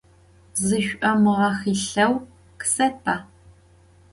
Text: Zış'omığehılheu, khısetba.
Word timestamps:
Zış'omığehılheu, 0.65 2.13
khısetba. 2.59 3.15